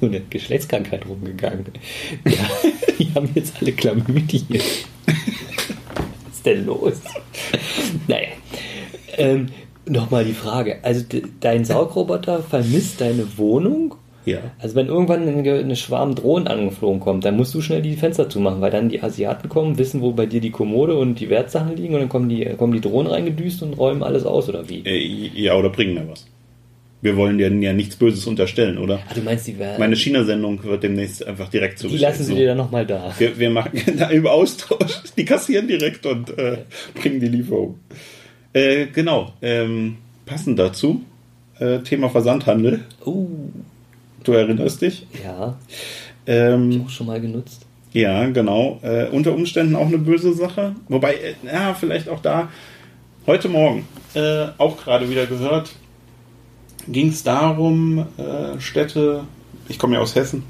[0.00, 1.66] so eine Geschlechtskrankheit rumgegangen.
[2.26, 2.50] Ja,
[2.98, 4.46] die haben jetzt alle Chlamydien.
[5.06, 7.00] Was ist denn los?
[8.08, 8.28] Naja.
[9.16, 9.46] Ähm,
[9.84, 10.78] Nochmal die Frage.
[10.82, 13.96] Also de- dein Saugroboter vermisst deine Wohnung?
[14.24, 14.38] Ja.
[14.60, 18.60] Also wenn irgendwann eine, Schwarm Drohnen angeflogen kommt, dann musst du schnell die Fenster zumachen,
[18.60, 21.94] weil dann die Asiaten kommen, wissen, wo bei dir die Kommode und die Wertsachen liegen
[21.94, 24.84] und dann kommen die, kommen die Drohnen reingedüst und räumen alles aus, oder wie?
[24.86, 26.26] Äh, ja, oder bringen mir was.
[27.02, 29.00] Wir wollen dir ja nichts Böses unterstellen, oder?
[29.08, 29.78] Ah, du meinst, die werden.
[29.80, 32.12] Meine China-Sendung wird demnächst einfach direkt die zugestellt.
[32.12, 32.36] lassen sie so.
[32.38, 33.12] dir dann nochmal da.
[33.18, 35.02] Wir, wir machen da im Austausch.
[35.16, 36.58] Die kassieren direkt und äh,
[36.94, 37.78] bringen die Lieferung.
[38.52, 39.32] Äh, genau.
[39.42, 41.02] Ähm, passend dazu.
[41.58, 42.80] Äh, Thema Versandhandel.
[43.04, 43.28] Uh,
[44.24, 45.04] Du erinnerst dich?
[45.24, 45.58] ja,
[46.28, 47.66] Ähm, auch schon mal genutzt.
[47.92, 48.78] ja, genau.
[48.82, 50.76] Äh, unter Umständen auch eine böse Sache.
[50.88, 52.48] Wobei, äh, ja, vielleicht auch da.
[53.26, 53.84] Heute Morgen,
[54.14, 55.72] äh, auch gerade wieder gehört,
[56.88, 59.24] ging es darum, äh, Städte,
[59.68, 60.42] ich komme ja aus Hessen,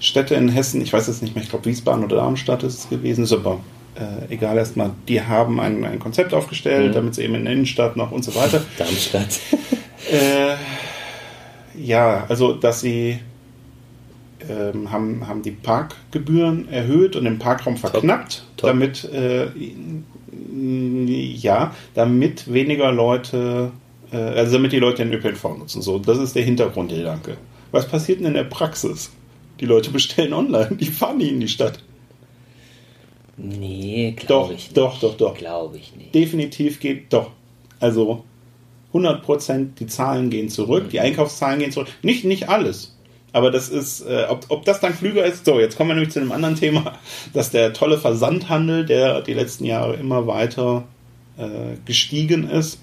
[0.00, 2.88] Städte in Hessen, ich weiß jetzt nicht mehr, ich glaube Wiesbaden oder Darmstadt ist es
[2.88, 3.60] gewesen, super.
[3.94, 6.94] Äh, egal erstmal, die haben ein, ein Konzept aufgestellt, Mhm.
[6.94, 8.62] damit sie eben in der Innenstadt noch und so weiter.
[8.78, 9.38] Darmstadt.
[10.10, 10.56] Äh,
[11.80, 13.20] ja, also dass sie
[14.50, 18.70] ähm, haben, haben die Parkgebühren erhöht und den Parkraum verknappt, Top.
[18.70, 19.46] damit äh,
[20.54, 23.70] ja, damit weniger Leute,
[24.12, 25.82] äh, also damit die Leute den ÖPNV nutzen.
[25.82, 27.36] So, das ist der Hintergrundgedanke.
[27.70, 29.10] Was passiert denn in der Praxis?
[29.60, 31.78] Die Leute bestellen online, die fahren nie in die Stadt.
[33.36, 34.76] Nee, glaube ich nicht.
[34.76, 35.36] doch, doch, doch.
[35.36, 36.14] Glaube ich nicht.
[36.14, 37.30] definitiv geht doch.
[37.80, 38.24] Also
[38.88, 41.88] 100 Prozent, die Zahlen gehen zurück, die Einkaufszahlen gehen zurück.
[42.02, 42.94] Nicht, nicht alles.
[43.32, 46.12] Aber das ist, äh, ob, ob das dann klüger ist, so, jetzt kommen wir nämlich
[46.12, 46.98] zu einem anderen Thema,
[47.32, 50.84] dass der tolle Versandhandel, der die letzten Jahre immer weiter
[51.38, 52.78] äh, gestiegen ist,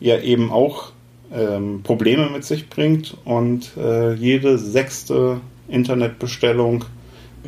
[0.00, 0.92] ja eben auch
[1.32, 6.84] ähm, Probleme mit sich bringt und äh, jede sechste Internetbestellung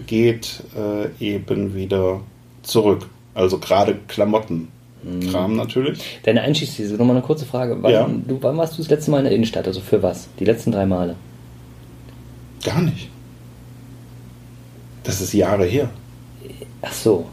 [0.07, 2.21] geht äh, eben wieder
[2.63, 3.09] zurück.
[3.35, 6.21] Also gerade Klamottenkram natürlich.
[6.23, 7.77] Deine Einstiegsthese, nochmal eine kurze Frage.
[7.83, 8.09] Wann, Ja.
[8.09, 9.67] du, wann warst du das letzte Mal in der Innenstadt?
[9.67, 10.29] Also für was?
[10.39, 11.17] Die letzten drei Male.
[12.63, 13.09] Gar nicht.
[15.03, 15.91] Das ist Jahre her.
[16.83, 17.27] Ach so,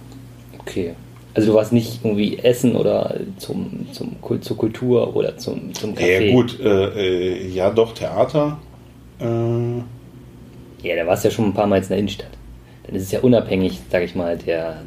[0.58, 0.96] okay.
[1.34, 6.26] Also du warst nicht irgendwie essen oder zum, zum zur Kultur oder zum, zum Café?
[6.26, 8.60] Ja gut, äh, äh, ja doch, Theater.
[9.20, 9.26] Äh.
[10.82, 12.32] Ja, da warst du ja schon ein paar Mal in der Innenstadt.
[12.86, 14.82] Dann ist es ja unabhängig, sag ich mal, der,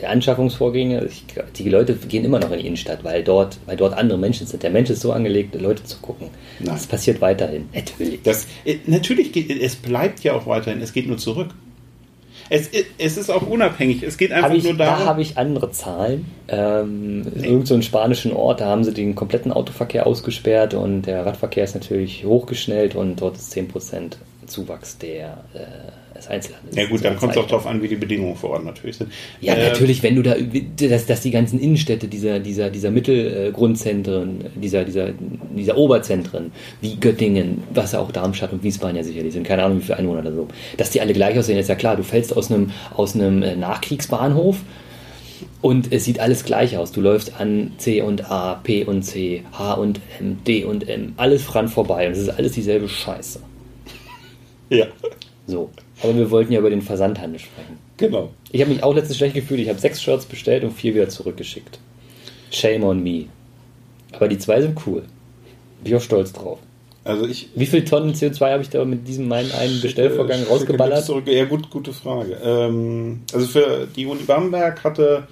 [0.00, 1.04] der Anschaffungsvorgänge.
[1.06, 1.24] Ich,
[1.56, 4.62] die Leute gehen immer noch in die Innenstadt, weil dort, weil dort andere Menschen sind.
[4.62, 6.28] Der Mensch ist so angelegt, Leute zu gucken.
[6.60, 6.74] Nein.
[6.74, 7.68] Das passiert weiterhin.
[7.74, 8.22] Natürlich.
[8.22, 11.48] Das, äh, natürlich geht, es bleibt ja auch weiterhin, es geht nur zurück.
[12.52, 14.02] Es, es ist auch unabhängig.
[14.02, 15.04] Es geht einfach ich, nur darum.
[15.04, 16.26] Da habe ich andere Zahlen.
[16.48, 17.46] Ähm, nee.
[17.46, 21.62] Irgend so einen spanischen Ort, da haben sie den kompletten Autoverkehr ausgesperrt und der Radverkehr
[21.62, 24.16] ist natürlich hochgeschnellt und dort ist 10%
[24.50, 26.76] Zuwachs der äh, des Einzelhandels.
[26.76, 29.12] Ja gut, dann kommt es auch darauf an, wie die Bedingungen vor Ort natürlich sind.
[29.40, 30.34] Ja, äh, natürlich, wenn du da,
[30.76, 35.10] dass, dass die ganzen Innenstädte dieser, dieser, dieser Mittelgrundzentren, dieser, dieser,
[35.56, 39.84] dieser Oberzentren, wie Göttingen, was auch Darmstadt und Wiesbaden ja sicherlich sind, keine Ahnung wie
[39.84, 41.96] viele Einwohner oder so, dass die alle gleich aussehen, ist ja klar.
[41.96, 44.58] Du fällst aus einem, aus einem äh, Nachkriegsbahnhof
[45.62, 46.92] und es sieht alles gleich aus.
[46.92, 51.14] Du läufst an C und A, P und C, H und M, D und M,
[51.16, 53.40] alles dran vorbei und es ist alles dieselbe Scheiße.
[54.70, 54.86] Ja.
[55.46, 55.70] So.
[56.02, 57.78] Aber wir wollten ja über den Versandhandel sprechen.
[57.98, 58.30] Genau.
[58.50, 59.60] Ich habe mich auch letztens schlecht gefühlt.
[59.60, 61.78] Ich habe sechs Shirts bestellt und vier wieder zurückgeschickt.
[62.50, 63.26] Shame on me.
[64.12, 65.02] Aber die zwei sind cool.
[65.82, 66.58] Bin ich auch stolz drauf.
[67.04, 71.04] Also ich, Wie viel Tonnen CO2 habe ich da mit diesem meinen einen Bestellvorgang rausgeballert?
[71.04, 71.26] Zurück.
[71.26, 72.36] Ja, gut, gute Frage.
[72.42, 75.26] Ähm, also für die Uni Bamberg hatte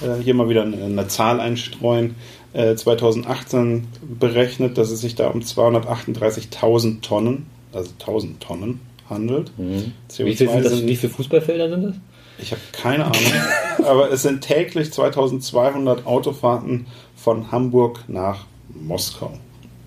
[0.00, 2.14] äh, hier mal wieder eine, eine Zahl einstreuen.
[2.52, 3.88] Äh, 2018
[4.20, 9.56] berechnet, dass es sich da um 238.000 Tonnen, also 1000 Tonnen handelt.
[9.58, 9.92] Mhm.
[10.16, 11.94] Wie, viel das, wie viele Fußballfelder sind das?
[12.38, 13.22] Ich habe keine Ahnung.
[13.84, 19.32] aber es sind täglich 2200 Autofahrten von Hamburg nach Moskau.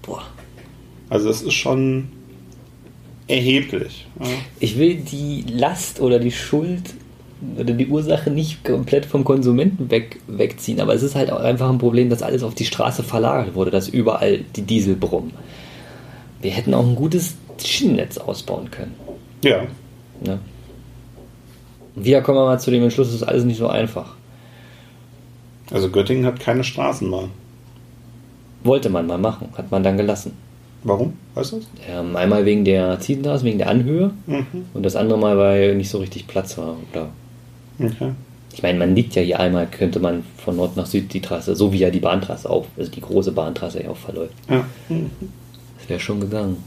[0.01, 0.23] Boah.
[1.09, 2.09] Also das ist schon
[3.27, 4.07] erheblich.
[4.19, 4.27] Ja.
[4.59, 6.81] Ich will die Last oder die Schuld
[7.55, 11.69] oder die Ursache nicht komplett vom Konsumenten weg, wegziehen, aber es ist halt auch einfach
[11.69, 15.33] ein Problem, dass alles auf die Straße verlagert wurde, dass überall die Diesel brummen.
[16.41, 18.95] Wir hätten auch ein gutes Schienennetz ausbauen können.
[19.43, 19.63] Ja.
[20.23, 20.39] ja.
[21.95, 24.15] Wieder kommen wir mal zu dem Entschluss, es ist alles nicht so einfach.
[25.71, 27.31] Also Göttingen hat keine Straßenbahn.
[28.63, 30.33] Wollte man mal machen, hat man dann gelassen.
[30.83, 31.13] Warum?
[31.33, 31.67] Weißt du das?
[31.89, 34.45] Ähm, einmal wegen der Ziehenstraße, wegen der Anhöhe mhm.
[34.73, 36.77] und das andere Mal, weil nicht so richtig Platz war.
[36.91, 37.09] Oder
[37.79, 38.11] okay.
[38.53, 41.55] Ich meine, man liegt ja hier einmal, könnte man von Nord nach Süd die Trasse,
[41.55, 44.33] so wie ja die Bahntrasse auch, also die große Bahntrasse ja auch verläuft.
[44.49, 44.65] Ja.
[44.89, 45.11] Mhm.
[45.77, 46.63] Das wäre schon gegangen.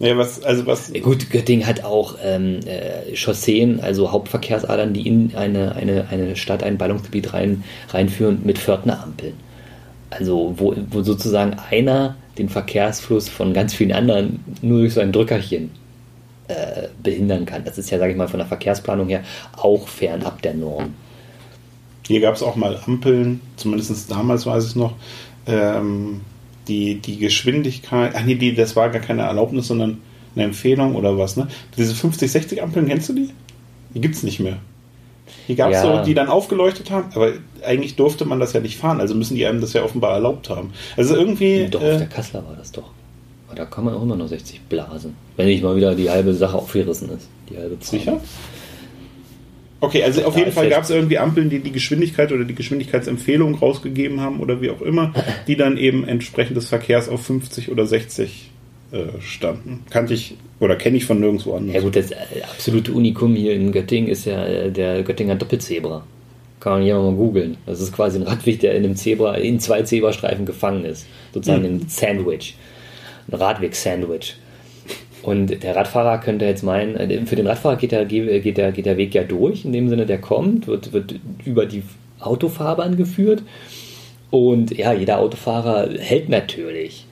[0.00, 0.90] Ja, was, also was.
[1.02, 6.62] Gut, Göttingen hat auch ähm, äh, Chausseen, also Hauptverkehrsadern, die in eine, eine, eine Stadt,
[6.62, 9.34] ein Ballungsgebiet rein, reinführen mit Pförtnerampeln.
[10.08, 15.12] Also, wo, wo sozusagen einer den Verkehrsfluss von ganz vielen anderen nur durch so ein
[15.12, 15.70] Drückerchen
[16.48, 17.64] äh, behindern kann.
[17.64, 19.22] Das ist ja, sage ich mal, von der Verkehrsplanung her
[19.58, 20.94] auch fernab der Norm.
[22.06, 24.94] Hier gab es auch mal Ampeln, zumindest damals weiß ich noch,
[25.46, 26.22] ähm,
[26.68, 29.98] die, die Geschwindigkeit, ach nee, die, das war gar keine Erlaubnis, sondern
[30.34, 31.48] eine Empfehlung oder was, ne?
[31.76, 33.30] Diese 50, 60 Ampeln, kennst du die?
[33.94, 34.58] Die gibt es nicht mehr.
[35.48, 35.98] Die gab es ja.
[35.98, 37.32] so, die dann aufgeleuchtet haben, aber
[37.64, 40.50] eigentlich durfte man das ja nicht fahren, also müssen die einem das ja offenbar erlaubt
[40.50, 40.72] haben.
[40.96, 41.66] Also irgendwie.
[41.68, 42.90] Doch, äh, auf der Kassler war das doch.
[43.48, 45.16] Aber da kann man auch immer noch 60 blasen.
[45.36, 47.28] Wenn nicht mal wieder die halbe Sache aufgerissen ist.
[47.48, 47.98] Die halbe Zahl.
[47.98, 48.20] Sicher?
[49.80, 53.54] Okay, also auf jeden Fall gab es irgendwie Ampeln, die die Geschwindigkeit oder die Geschwindigkeitsempfehlung
[53.54, 55.14] rausgegeben haben oder wie auch immer,
[55.46, 58.50] die dann eben entsprechend des Verkehrs auf 50 oder 60
[58.92, 59.84] äh, standen.
[59.88, 61.74] Kannte ich oder kenne ich von nirgendwo anders.
[61.74, 66.04] Ja gut, das äh, absolute Unikum hier in Göttingen ist ja äh, der Göttinger Doppelzebra.
[66.60, 67.56] Kann man hier mal googeln.
[67.64, 71.06] Das ist quasi ein Radweg, der in einem Zebra, in zwei Zebrastreifen gefangen ist.
[71.32, 71.80] Sozusagen mhm.
[71.80, 72.54] ein Sandwich.
[73.30, 74.36] Ein Radweg-Sandwich.
[75.22, 78.86] Und der Radfahrer könnte jetzt meinen, äh, für den Radfahrer geht der, geht der, geht
[78.86, 81.82] der Weg ja durch, in dem Sinne, der kommt, wird, wird über die
[82.20, 83.42] Autofahrbahn geführt.
[84.30, 87.04] Und ja, jeder Autofahrer hält natürlich,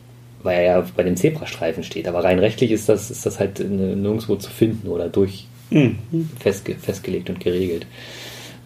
[0.43, 2.09] weil er ja bei dem Zebrastreifen steht.
[2.09, 5.99] Aber rein rechtlich ist das, ist das halt nirgendwo zu finden oder durch mhm.
[6.39, 7.87] festge festgelegt und geregelt.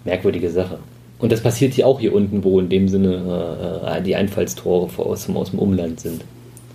[0.05, 0.79] Merkwürdige Sache.
[1.19, 5.31] Und das passiert hier auch hier unten, wo in dem Sinne äh, die Einfallstore aus,
[5.31, 6.25] aus dem Umland sind.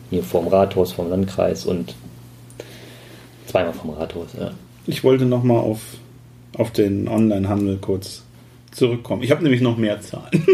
[0.09, 1.95] Hier vorm Rathaus, vom Landkreis und
[3.47, 4.51] Zweimal vom Rathaus, ja.
[4.85, 5.79] Ich wollte nochmal auf,
[6.55, 8.23] auf den Onlinehandel kurz
[8.71, 9.23] zurückkommen.
[9.23, 10.29] Ich habe nämlich noch mehr Zahlen.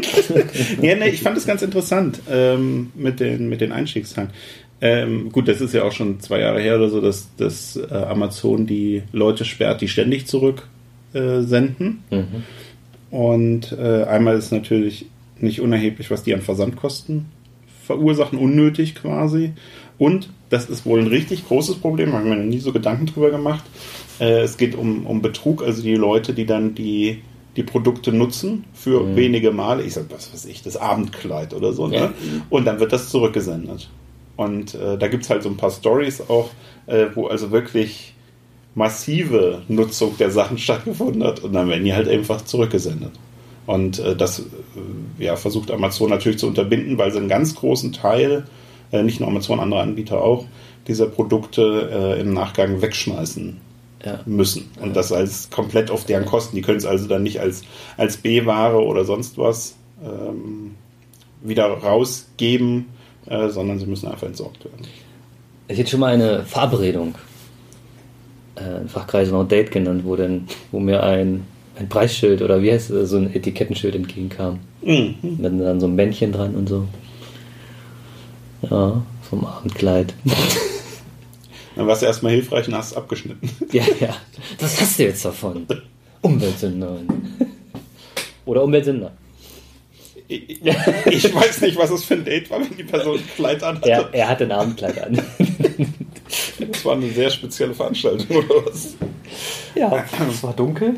[0.81, 4.31] ja, nee, ich fand es ganz interessant ähm, mit, den, mit den Einstiegszahlen.
[4.81, 7.93] Ähm, gut, das ist ja auch schon zwei Jahre her oder so, dass, dass äh,
[7.93, 10.67] Amazon die Leute sperrt, die ständig zurück
[11.13, 12.03] äh, senden.
[12.09, 12.43] Mhm.
[13.11, 15.05] Und äh, einmal ist natürlich
[15.39, 17.25] nicht unerheblich, was die an Versandkosten
[17.85, 19.51] verursachen, unnötig quasi.
[19.97, 23.05] Und das ist wohl ein richtig großes Problem, habe ich mir noch nie so Gedanken
[23.05, 23.63] drüber gemacht.
[24.19, 27.21] Äh, es geht um, um Betrug, also die Leute, die dann die,
[27.55, 29.15] die Produkte nutzen für Mhm.
[29.15, 29.83] wenige Male.
[29.83, 31.87] Ich sag, was weiß ich, das Abendkleid oder so.
[31.87, 31.95] Ne?
[31.95, 32.13] Ja.
[32.49, 33.89] Und dann wird das zurückgesendet.
[34.35, 36.49] Und äh, da gibt es halt so ein paar Stories auch,
[36.87, 38.15] äh, wo also wirklich
[38.75, 43.11] massive Nutzung der Sachen stattgefunden hat und dann werden die halt einfach zurückgesendet.
[43.65, 47.93] Und äh, das äh, ja, versucht Amazon natürlich zu unterbinden, weil sie einen ganz großen
[47.93, 48.45] Teil,
[48.91, 50.45] äh, nicht nur Amazon, andere Anbieter auch,
[50.87, 53.57] dieser Produkte äh, im Nachgang wegschmeißen
[54.05, 54.19] Ja.
[54.25, 54.69] müssen.
[54.81, 56.57] Und das als komplett auf deren Kosten.
[56.57, 57.61] Die können es also dann nicht als,
[57.95, 60.75] als B-Ware oder sonst was ähm,
[61.41, 62.87] wieder rausgeben,
[63.27, 64.85] äh, sondern sie müssen einfach entsorgt werden.
[65.69, 67.15] Ich hätte schon mal eine Verabredung,
[68.55, 72.71] äh, in Fachkreisen auch Date genannt, wo, denn, wo mir ein, ein Preisschild oder wie
[72.71, 74.59] heißt es, so ein Etikettenschild entgegenkam.
[74.81, 75.15] Mhm.
[75.21, 76.87] Mit dann so ein Bändchen dran und so.
[78.69, 80.13] Ja, vom Abendkleid.
[81.75, 83.49] Dann war es erstmal hilfreich und hast es abgeschnitten.
[83.71, 84.15] ja, ja.
[84.59, 85.65] Was hast du jetzt davon?
[86.21, 86.99] Umweltsünder.
[88.45, 89.11] Oder Umweltsünder.
[90.27, 93.63] Ich, ich weiß nicht, was es für ein Date war, wenn die Person ein Kleid
[93.63, 93.89] anhatte.
[93.89, 95.21] Er, er hatte ein Abendkleid an.
[96.59, 98.95] Das war eine sehr spezielle Veranstaltung oder was?
[99.75, 100.95] ja, es war dunkel.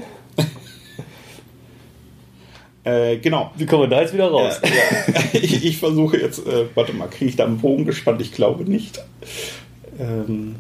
[2.86, 3.52] Äh, genau.
[3.58, 4.62] Wie kommen wir da jetzt wieder raus?
[4.64, 5.22] Ja, ja.
[5.34, 8.22] Ich, ich versuche jetzt, äh, warte mal, kriege ich da einen Bogen gespannt?
[8.22, 9.04] Ich glaube nicht.
[10.00, 10.56] Ähm,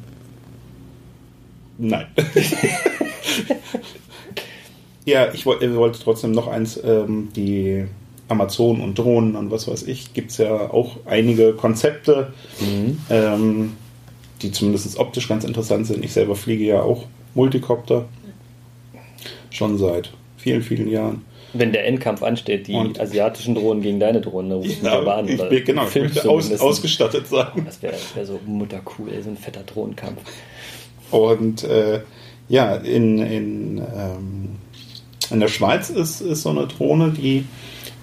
[1.77, 2.07] nein.
[5.05, 7.85] ja, ich woll- äh, wollte trotzdem noch eins, ähm, die
[8.27, 12.33] Amazon und Drohnen und was weiß ich, gibt es ja auch einige Konzepte,
[13.11, 13.73] ähm,
[14.41, 16.03] die zumindest optisch ganz interessant sind.
[16.03, 18.05] Ich selber fliege ja auch Multicopter.
[19.51, 21.21] Schon seit vielen, vielen Jahren.
[21.58, 25.18] Wenn der Endkampf ansteht, die Und- asiatischen Drohnen gegen deine Drohnen, dann rufst du aber
[25.18, 25.28] an.
[25.28, 27.48] ich bin, genau, ich möchte aus, ausgestattet sein.
[27.65, 30.22] Das wäre wär so muttercool, so ein fetter Drohnenkampf.
[31.12, 32.02] Und äh,
[32.50, 34.50] ja, in, in, ähm,
[35.32, 37.46] in der Schweiz ist, ist so eine Drohne, die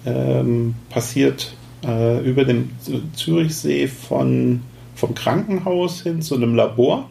[0.05, 1.53] ähm, passiert
[1.85, 2.71] äh, über dem
[3.15, 4.61] Zürichsee von,
[4.95, 7.09] vom Krankenhaus hin zu einem Labor.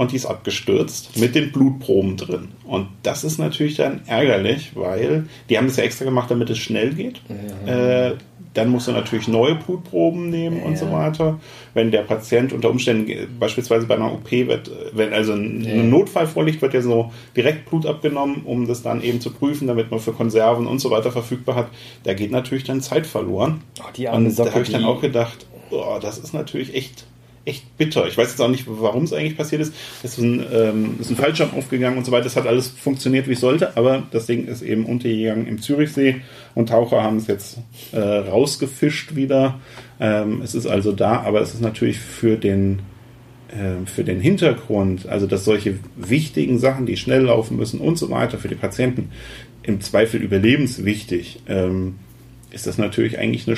[0.00, 2.48] Und die ist abgestürzt mit den Blutproben drin.
[2.64, 6.56] Und das ist natürlich dann ärgerlich, weil die haben das ja extra gemacht, damit es
[6.56, 7.20] schnell geht.
[7.66, 8.12] Äh,
[8.54, 10.92] dann musst du natürlich neue Blutproben nehmen und so Ja.
[10.92, 11.38] weiter.
[11.74, 15.62] Wenn der Patient unter Umständen äh, beispielsweise bei einer OP wird, äh, wenn also ein,
[15.64, 15.82] Ja.
[15.82, 19.90] Notfall vorliegt, wird ja so direkt Blut abgenommen, um das dann eben zu prüfen, damit
[19.90, 21.68] man für Konserven und so weiter verfügbar hat.
[22.04, 23.60] Da geht natürlich dann Zeit verloren.
[23.80, 26.74] Oh, die arme Und da Socke, habe ich dann auch gedacht, oh, das ist natürlich
[26.74, 27.04] echt,
[27.44, 28.06] echt bitter.
[28.06, 29.74] Ich weiß jetzt auch nicht, warum es eigentlich passiert ist.
[30.02, 32.26] Es ist ein, ähm, ein Fallschirm aufgegangen und so weiter.
[32.26, 36.20] Es hat alles funktioniert, wie es sollte, aber das Ding ist eben untergegangen im Zürichsee
[36.54, 37.58] und Taucher haben es jetzt
[37.92, 39.60] äh, rausgefischt wieder.
[39.98, 42.80] Ähm, es ist also da, aber es ist natürlich für den
[43.48, 48.10] äh, für den Hintergrund, also dass solche wichtigen Sachen, die schnell laufen müssen und so
[48.10, 49.10] weiter für die Patienten
[49.62, 51.96] im Zweifel überlebenswichtig, ähm,
[52.50, 53.56] ist das natürlich eigentlich eine,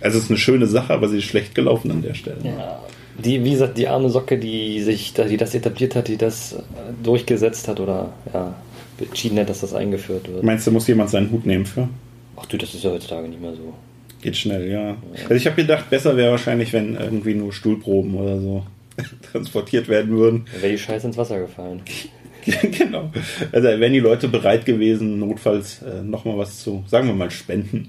[0.00, 2.38] also es ist eine schöne Sache, aber sie ist schlecht gelaufen an der Stelle.
[2.44, 2.82] Ja.
[3.18, 6.56] Die, wie gesagt, die arme Socke, die sich, die das etabliert hat, die das
[7.02, 8.54] durchgesetzt hat oder ja,
[8.98, 10.42] entschieden hat, dass das eingeführt wird.
[10.42, 11.88] Meinst du, muss jemand seinen Hut nehmen für?
[12.36, 13.74] Ach du, das ist ja heutzutage nicht mehr so.
[14.22, 14.96] Geht schnell, ja.
[15.22, 18.62] Also ich habe gedacht, besser wäre wahrscheinlich, wenn irgendwie nur Stuhlproben oder so
[19.32, 20.46] transportiert werden würden.
[20.54, 21.82] Da wäre die Scheiße ins Wasser gefallen.
[22.78, 23.10] genau.
[23.52, 27.88] Also wären die Leute bereit gewesen, notfalls äh, nochmal was zu, sagen wir mal, spenden.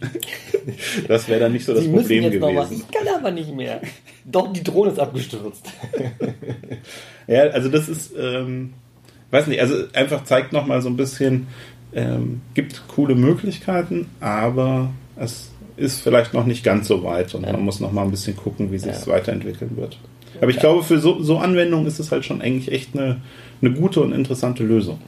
[1.08, 2.70] das wäre dann nicht so das Sie Problem jetzt noch was.
[2.70, 2.86] gewesen.
[2.90, 3.82] Ich kann aber nicht mehr.
[4.26, 5.66] Doch, die Drohne ist abgestürzt.
[7.28, 8.74] Ja, also das ist, ähm,
[9.32, 11.48] weiß nicht, also einfach zeigt nochmal so ein bisschen,
[11.94, 17.54] ähm, gibt coole Möglichkeiten, aber es ist vielleicht noch nicht ganz so weit und Ja.
[17.54, 19.14] man muss noch mal ein bisschen gucken, wie sich es Ja.
[19.14, 19.98] weiterentwickeln wird.
[20.42, 23.22] Aber ich glaube, für so, so Anwendungen ist es halt schon eigentlich echt eine,
[23.62, 25.00] eine gute und interessante Lösung.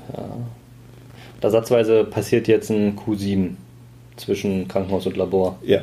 [1.42, 3.52] Ersatzweise passiert jetzt ein Q7
[4.16, 5.60] zwischen Krankenhaus und Labor.
[5.64, 5.82] Ja.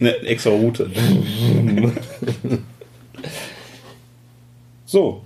[0.00, 0.90] Eine extra Route.
[4.86, 5.22] so,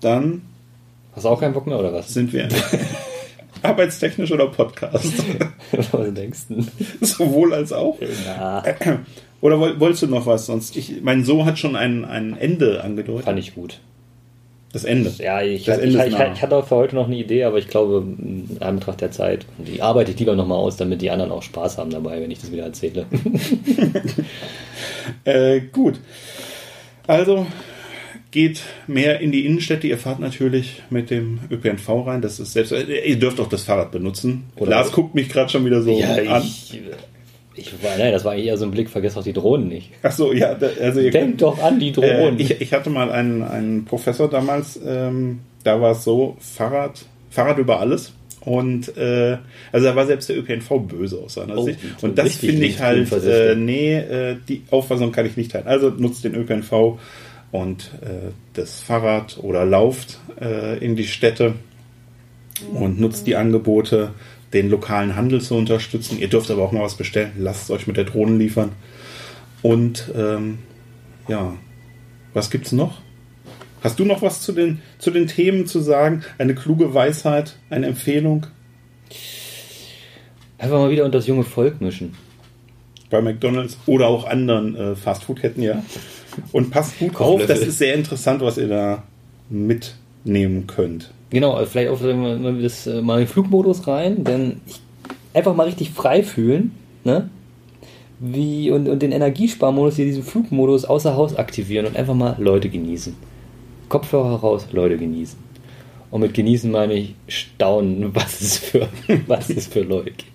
[0.00, 0.42] dann
[1.14, 2.08] Hast du auch keinen Bock mehr oder was?
[2.12, 2.48] sind wir
[3.62, 5.12] arbeitstechnisch oder Podcast.
[5.92, 6.64] was denkst du?
[7.04, 7.98] Sowohl als auch.
[8.24, 8.62] Na,
[9.42, 10.46] Oder woll- wolltest du noch was?
[10.46, 13.24] Sonst, ich, mein So hat schon ein, ein Ende angedeutet.
[13.26, 13.80] fand ich gut.
[14.72, 15.12] Das Ende.
[15.18, 17.58] Ja, ich, Das ich, Ende ich, ich, hatte auch für heute noch eine Idee, aber
[17.58, 21.30] ich glaube, in Anbetracht der Zeit, die arbeite ich lieber nochmal aus, damit die anderen
[21.30, 23.04] auch Spaß haben dabei, wenn ich das wieder erzähle.
[25.24, 25.98] Äh, gut.
[27.06, 27.46] Also
[28.30, 29.86] geht mehr in die Innenstädte.
[29.86, 32.22] Ihr fahrt natürlich mit dem ÖPNV rein.
[32.22, 32.72] Das ist selbst.
[32.72, 34.44] Äh, ihr dürft auch das Fahrrad benutzen.
[34.56, 36.42] Oder- Lars guckt mich gerade schon wieder so ja, an.
[36.42, 36.80] ich,
[37.54, 39.90] Ich war, nein, das war eher so ein Blick, vergesst auch die Drohnen nicht.
[40.02, 42.38] Ach so, ja, also ihr Denk könnt, doch an die Drohnen.
[42.38, 47.04] Äh, ich, ich hatte mal einen, einen Professor damals, ähm, da war es so, Fahrrad,
[47.30, 48.12] Fahrrad über alles.
[48.44, 49.38] Und äh,
[49.70, 51.78] also da war selbst der ÖPNV böse aus seiner Oh, Sicht.
[52.00, 55.68] Und das finde ich halt, äh, nee, äh, die Auffassung kann ich nicht teilen.
[55.68, 56.98] Also nutzt den ÖPNV
[57.52, 61.54] und äh, das Fahrrad oder lauft äh, in die Städte
[62.74, 64.10] und nutzt die Angebote,
[64.52, 66.18] den lokalen Handel zu unterstützen.
[66.18, 67.32] Ihr dürft aber auch mal was bestellen.
[67.38, 68.72] Lasst es euch mit der Drohne liefern.
[69.62, 70.58] Und ähm,
[71.28, 71.54] ja,
[72.34, 73.00] was gibt's noch?
[73.82, 76.22] Hast du noch was zu den, zu den Themen zu sagen?
[76.38, 78.46] Eine kluge Weisheit, eine Empfehlung
[80.62, 82.14] Einfach mal wieder unter das junge Volk mischen.
[83.10, 85.82] bei McDonalds oder auch anderen äh, Fastfood-Ketten, ja.
[86.52, 89.02] Und passt gut auf, das ist sehr interessant, was ihr da
[90.24, 91.10] mitnehmen könnt.
[91.30, 91.98] Genau, äh, vielleicht auch
[92.62, 94.80] das, äh, mal in den Flugmodus rein, denn ich,
[95.34, 96.72] einfach mal richtig frei fühlen,
[97.04, 97.30] ne?
[98.20, 102.68] Wie, und, und den Energiesparmodus hier, diesen Flugmodus außer Haus aktivieren und einfach mal Leute
[102.68, 103.16] genießen.
[103.88, 105.38] Kopfhörer raus, Leute genießen.
[106.10, 108.88] Und mit genießen meine ich staunen, was es für,
[109.26, 110.30] was es für Leute gibt.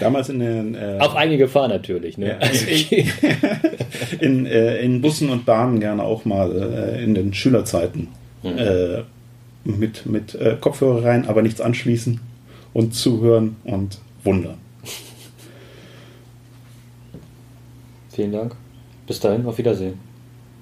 [0.00, 2.28] Damals in den äh, Auf eigene Gefahr natürlich, ne?
[2.28, 2.38] Ja.
[2.40, 2.66] Also,
[4.20, 8.08] in, äh, in Bussen und Bahnen gerne auch mal äh, in den Schülerzeiten
[8.46, 9.04] äh,
[9.64, 12.20] mit, mit äh, Kopfhörer rein, aber nichts anschließen
[12.72, 14.58] und zuhören und wundern.
[18.10, 18.54] vielen Dank.
[19.06, 19.98] Bis dahin, auf Wiedersehen.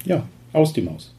[0.05, 1.15] Ja, aus die Maus.